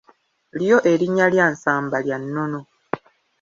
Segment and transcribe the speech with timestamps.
[0.59, 2.59] Lyo erinnya lya Nsamba lya nnono.